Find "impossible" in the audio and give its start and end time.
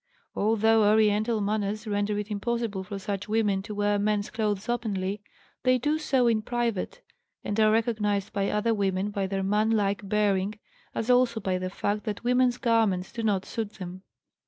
2.31-2.83